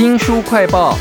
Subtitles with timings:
[0.00, 0.96] 新书快报。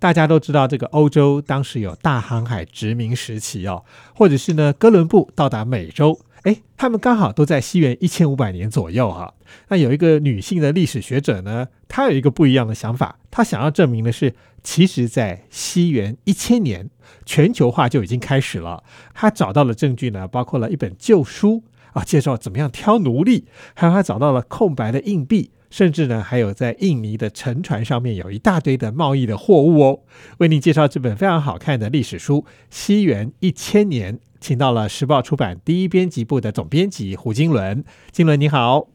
[0.00, 3.84] 大家都知道，这个欧洲当时有大航海殖民时期哦，
[4.16, 9.34] 或者是呢，哥伦布到达美洲，哎，他们刚好都在西元一千五百年左右哈。
[9.68, 14.34] 那有一个女性的历史学者呢，她有一个不一样的想法，她想要证明的是，
[14.64, 16.90] 其实，在西元一千年，
[17.24, 18.82] 全球化就已经开始了。
[19.14, 21.62] 她找到了证据呢，包括了一本旧书
[21.92, 25.52] 啊，介绍怎么样挑奴隶，还有她找到了空白的硬币。
[25.74, 29.98] 甚至呢，还有在印尼的沉船上面有一大堆的贸易的货物哦。
[30.38, 37.84] 为您介绍这本非常好看的历史书《西元一千年》，请到了时报出版第一编辑部的总编辑胡金伦。
[38.12, 38.86] 金伦你好，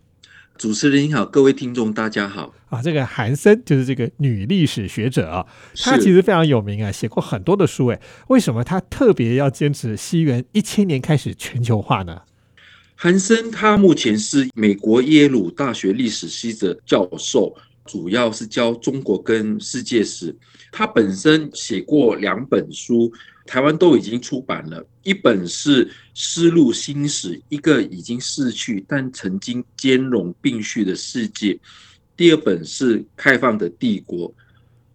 [0.58, 2.82] 主持人你好，各位听众大家好啊。
[2.82, 5.46] 这个韩森就是这个女历史学者啊，
[5.84, 7.88] 她其实非常有名啊，写过很多的书。
[7.88, 12.22] 哎，为什么她特别要坚持西元一千年开始全球化呢？
[13.02, 20.36] 韩森他目前是美国耶鲁大学历史系的教授，主要是教中国跟世界史。
[20.70, 23.10] 他本身写过两本书，
[23.46, 31.58] 台湾都已经出版了，一本是《丝路新史》，一个已经逝去但曾经兼容并蓄的世界；
[32.18, 34.30] 第二本是《开放的帝国》。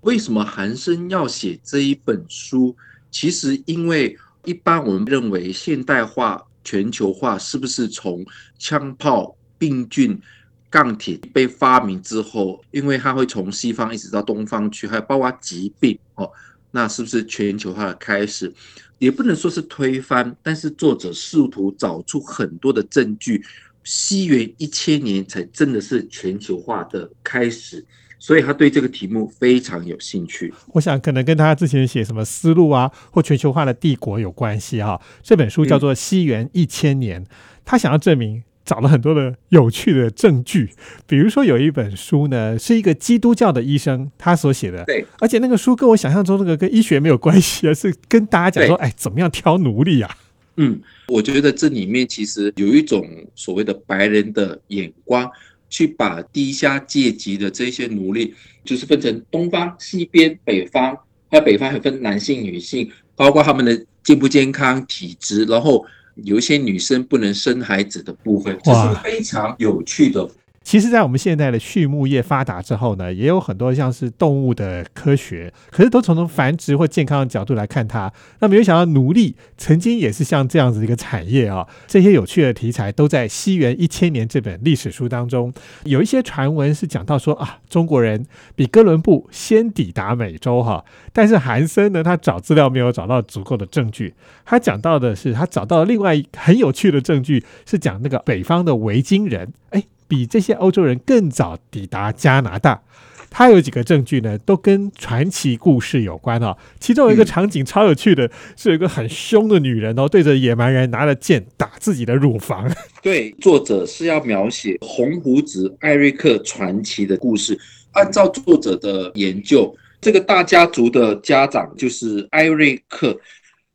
[0.03, 2.77] 为什么韩森要写这一本书？
[3.11, 6.45] 其实因为一般我们认为现代化。
[6.65, 8.25] 全球化是不是从
[8.59, 10.21] 枪炮、病菌、
[10.69, 16.29] 钢铁被发明之后，因为它会从西方一直到东方去，还有包括疾病哦，
[16.71, 18.53] 那是不是全球化的开始？
[18.99, 23.45] 也不能说是推翻，但是作者试图找出很多的证据，
[23.83, 27.85] 西元一千年才真的是全球化的开始。
[28.25, 30.51] 所以他对这个题目非常有兴趣。
[30.69, 34.99] 我想可能跟他之前写什么思路啊，或全球化的帝国有关系哈。
[35.23, 37.23] 这本书叫做《西元一千年》，
[37.67, 40.71] 他想要证明，找了很多的有趣的证据。
[41.07, 50.17] 比如说有一本书呢，是一个基督教的医生他所写的，对，而且那个书跟我想象中那个跟医学没有关系而是跟大家讲说，哎，怎么样挑奴隶啊？
[50.57, 55.31] 嗯，我觉得这里面其实有一种所谓的白人的眼光。
[55.75, 58.33] 去把低下阶级的这些奴隶，
[58.65, 60.97] 就是分成东方、西边、北方，
[61.29, 70.31] 还有北方还分男性、女性，包括他们的健不健康、体质，然后有一些女生不能生孩子的部分，这是非常有趣的。
[70.65, 78.11] 其实，在我们现在的畜牧业发达之后呢，也有很多像是动物的科学，可是都从繁殖或健康的角度来看它。
[78.41, 81.69] 那没有想到，奴隶曾经也是像这样子一个产业啊。
[81.87, 85.53] 这些有趣的题材都在《西元一千年》这本历史书当中。
[85.85, 88.27] 有一些传闻是讲到说啊，中国人
[88.57, 90.83] 比哥伦布先抵达美洲哈。
[91.13, 94.15] 但是韩森呢，他找资料没有找到足够的证据。
[94.47, 99.85] 他讲到的是，他找到另外很有趣的证据，是讲那个北方的维京人，哎。
[100.07, 102.83] 比这些欧洲人更早抵达加拿大，
[103.31, 104.39] 他有几个证据呢？
[104.39, 106.57] 都跟传奇故事有关哦。
[106.79, 112.71] 其中有一个场景超有趣的，是有一个很凶的女人哦，对着野蛮人拿着剑打自己的乳房。
[113.03, 117.59] 对，作者是要描写红胡子艾瑞克传奇的故事。
[117.93, 123.19] 按照作者的研究，这个大家族的家长就是艾瑞克，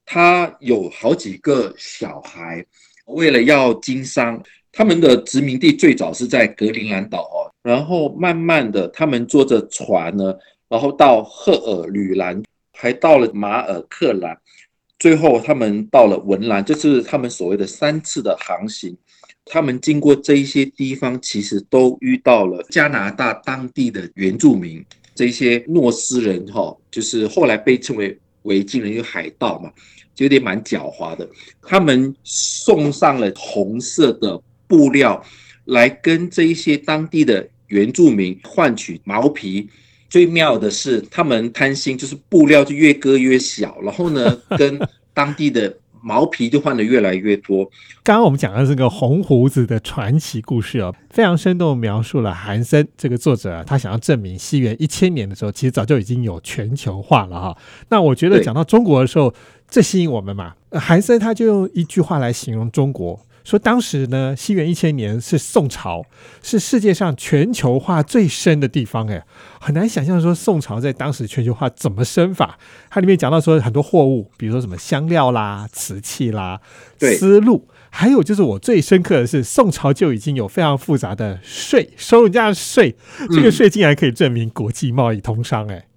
[0.05, 2.65] 他有好几个小孩，
[3.07, 4.41] 为了要经商。
[4.71, 10.33] 他们的殖民地最早是在格陵兰岛哦，然后慢慢的，他们坐着船呢，
[10.67, 12.41] 然后到赫尔吕兰，
[12.73, 14.37] 还到了马尔克兰，
[14.99, 18.95] 最后他们到了文兰，这是他们所谓的三次的航行。
[19.43, 29.71] 他们经过这一些地方，其实都遇到了加拿大当地的原住民，这些诺斯人哈，就是后来被称为维京人，有海盗嘛，
[30.17, 31.27] 有点蛮狡猾的。
[31.63, 34.39] 他们送上了红色的。
[34.69, 35.21] 布料
[35.65, 39.67] 来跟这一些当地的原住民换取毛皮，
[40.09, 44.79] 最妙的是他们贪心，就是布料就越割越小，然后呢， 跟
[45.13, 47.65] 当地的毛皮就换的越来越多。
[48.03, 57.57] 刚刚我们讲的这个红胡子的传奇故事哦，非常生动描述了韩森这个作者啊，他想要证明西元一千年的时候，其实早就已经有全球化了哈。
[57.89, 59.33] 那我觉得讲到中国的时候，
[59.67, 63.19] 最吸引我们嘛，韩森他就用一句话来形容中国。
[63.43, 66.03] 说当时呢，西元一千年是宋朝，
[66.43, 69.07] 是世界上全球化最深的地方。
[69.07, 69.23] 哎，
[69.59, 72.59] 很难想象说宋朝在当时全球化怎么深法。
[72.89, 76.61] 它里面讲到说很多货物，比如说什么香料啦、瓷器啦、
[76.99, 82.95] 丝路，还有就是我最深刻的是，宋朝就已经有非常复杂的税，收人家的税，
[83.31, 85.67] 这个税竟然可以证明国际贸易通商。
[85.67, 85.88] 哎。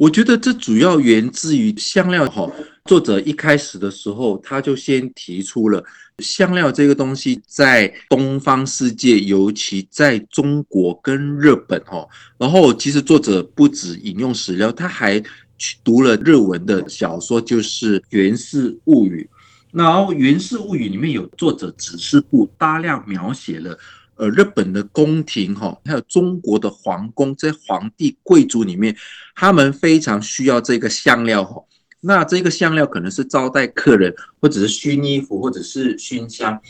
[0.00, 2.50] 我觉得这主要源自于香料哈。
[2.86, 5.84] 作者一开始的时候，他就先提出了
[6.20, 12.08] 香料这个东西在东方世界，尤其在中国跟日本哈。
[12.38, 15.20] 然后其实作者不止引用史料，他还
[15.58, 19.28] 去读了日文的小说，就是《源氏物语》。
[19.70, 23.78] 然后《源氏物语》里面有作者指示部大量描写了。
[24.20, 28.94] 呃，日本的宫廷哈，还有中国的皇宫，在皇帝贵族里面，
[29.34, 31.64] 他们非常需要这个香料哈。
[32.02, 36.60] 那这个香料可能是招待客人，或者是熏衣服，或者是熏香。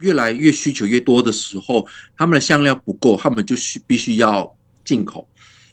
[0.00, 5.26] 越来越需求越多的时候，他们的香料不够，他们就需必须要进口。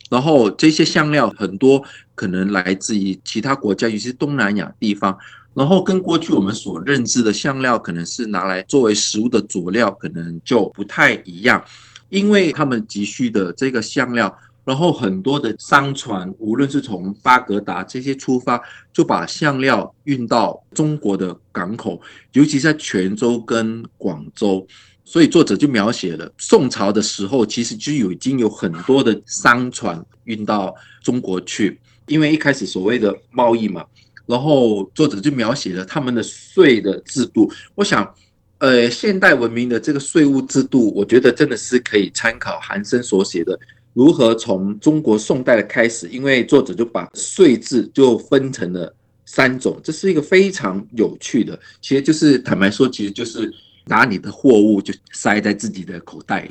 [0.10, 1.84] 然后这些香料很多
[2.16, 5.18] 可能来自于其他国家，尤其是东南亚地方。
[5.56, 11.64] 然后跟过去我们所认知的香料，可能是拿来作为食物的佐料，可能就不太一样，
[12.10, 18.62] 因为他们急需的这个香料，然后很多的商船，无论是从巴格达这些出发，
[18.92, 22.02] 就把香料运到中国的港口，
[22.34, 24.68] 尤其在泉州跟广州，
[25.06, 33.86] 所以作者就描写了宋朝的时候，其实就有已经有很多的商船运到中国去，因为一开始所谓的贸易嘛。
[34.26, 37.52] 然后作者就描写了他们的税的制度。
[37.76, 38.14] 我想，
[38.58, 43.58] 呃，现代文明的这个税务制度，我觉得真的是可以参考韩生所写的
[43.94, 48.94] 《如何从中国宋代的开始》，因为作者就把税制就分成了
[49.26, 51.60] 三种，这是一个非常有趣的。
[51.82, 53.54] 其实就是坦白说，其实就是。
[53.88, 56.50] 拿你的货物就塞在自己的口袋里，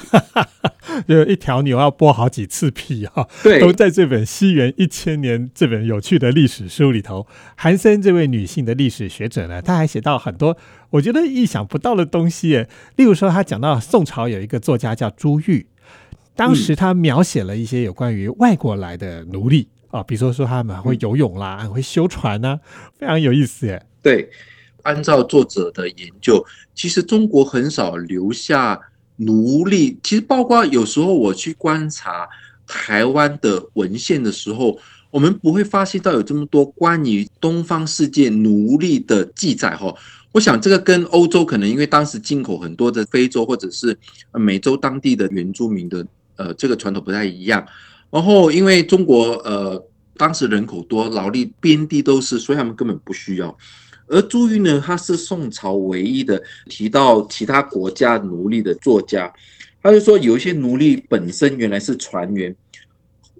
[1.08, 3.28] 就一条牛要剥好几次皮啊！
[3.42, 7.26] 对，都在这本《西元一千年》这本有趣的历史书里头。
[7.56, 10.56] 韩森这位女性的历史学者呢，她还写到很多
[10.90, 12.66] 我觉得意想不到的东西。
[12.96, 15.66] 例如说，她讲到宋朝有一个作家叫朱玉，
[16.36, 22.60] 当时他描写了一些有关于外国来的奴隶啊，比如说说他们会游泳啦，会修船呢，
[22.96, 23.84] 非常有意思耶。
[24.00, 24.30] 对。
[24.84, 26.42] 按照作者的研究，
[26.74, 28.80] 其实中国很少留下
[29.16, 29.98] 奴隶。
[30.02, 32.28] 其实，包括有时候我去观察
[32.66, 34.78] 台湾的文献的时候，
[35.10, 39.76] 我们不会发现到有这么多关于东方世界奴隶的记载。
[39.76, 39.94] 哈，
[40.32, 43.96] 我想这个跟欧洲可能因为当时进口很多的非洲或者是
[44.32, 47.64] 美洲当地的原住民的呃这个传统不太一样。
[48.10, 49.82] 然后，因为中国呃
[50.16, 53.56] 当时人口多，劳力遍地都是，所以他们根本不需要。
[54.06, 59.32] 而朱玉呢，他是宋朝唯一的提到其他国家奴隶的作家。
[59.82, 62.54] 他就说，有一些奴隶本身原来是船员。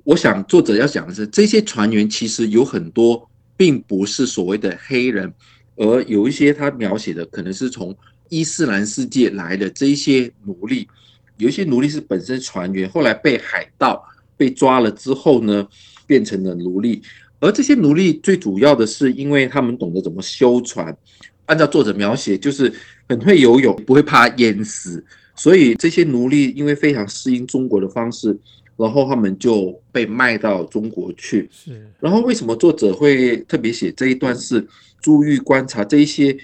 [0.05, 5.33] 我想作者要讲的是，这些船员其实有很多并不是所谓的黑人，
[5.77, 7.97] 而有一些他描写的可能是从
[8.29, 10.87] 伊斯兰世界来的这些奴隶。
[11.39, 14.05] 有一些奴隶是本身船员，后来被海盗
[14.37, 15.67] 被抓了之后呢，
[16.07, 17.03] 变成了奴隶。
[17.41, 20.97] 而这些奴隶最主要的是，因为他们懂得怎么修船，
[21.47, 22.73] 按照作者描写，就是
[23.09, 25.05] 很会游泳，不会怕淹死。
[25.37, 28.39] 所以这些奴隶因为非常适应中国的方式，
[28.77, 31.49] 然后他们就被卖到中国去。
[31.53, 31.87] 是。
[32.01, 34.35] 然后为什么作者会特别写这一段？
[34.35, 34.67] 是
[35.03, 36.35] 注意观察这一些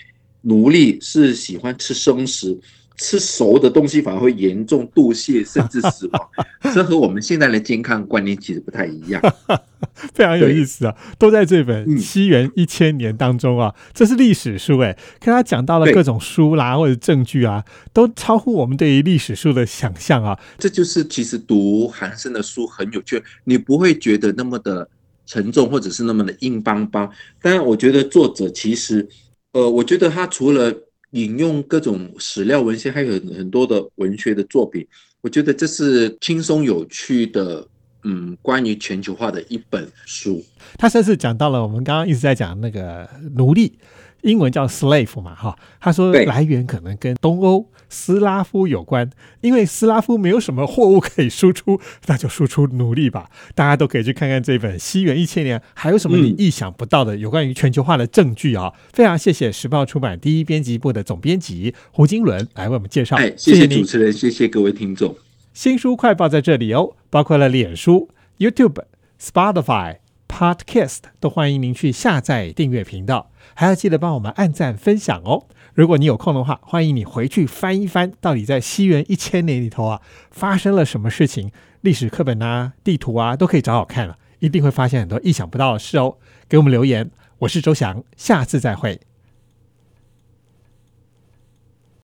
[0.43, 2.59] 奴隶是喜欢吃生食。
[3.01, 6.29] 吃熟的东西反而会严重肚泻，甚至死亡。
[6.75, 9.23] 这和我们现在的健康观念其实不太一样，
[10.13, 10.95] 非常有意思啊！
[11.19, 17.65] 都在这本《西元一千年》当中啊，这是历史书哎，看他讲到了各种书啦或者证据啊，
[17.95, 20.39] 都超乎我们对于历史书的想象啊。
[20.59, 24.87] 这就是其实读韩生的书很有趣，你不会觉得那么的
[25.25, 27.11] 沉重，或者是那么的硬邦邦。
[27.41, 29.09] 当然，我觉得作者其实，
[29.53, 30.71] 呃，我觉得他除了
[31.11, 34.87] 引用各种史料文献，还有很多的文学的作品，
[35.21, 37.67] 我觉得这是轻松有趣的，
[38.05, 40.45] 嗯，关于全球化的一本书。
[40.79, 43.79] 他甚至讲到了我们刚刚一直在讲那个奴隶。
[44.23, 49.11] 英文叫 slave 嘛，哈，他说来源可能跟东欧斯拉夫有关，
[49.41, 53.31] 因为斯拉夫没有什么货物可以输出，那就输出奴隶吧。
[53.55, 58.73] 大家都可以去看看这本《西元一千年》，还有什么你意想不到的有关于全球化的证据啊！
[58.93, 63.17] 非常谢谢时报出版第一编辑部的总编辑胡金伦来为我们介绍。
[63.17, 65.17] 哎，谢谢主持人，谢谢各位听众。
[65.53, 68.09] 新书快报在这里哦，包括了脸书、
[68.39, 68.83] YouTube、
[69.21, 69.97] Spotify。
[70.41, 75.47] Podcast 都欢迎您去下载订阅频道，还要记得帮我们按赞分享哦。
[75.75, 81.53] 如果你有空的话，欢迎你回去翻一翻，到底在西元一千年里头啊发生了什么事情？
[81.83, 86.17] 历史课本啊、地图啊都可以找好看了，一定会发现很多意想不到的事哦。
[86.49, 88.99] 给我们留言，我是周翔，下次再会。